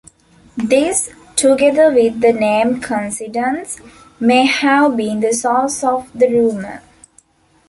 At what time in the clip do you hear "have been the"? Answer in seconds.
4.47-5.31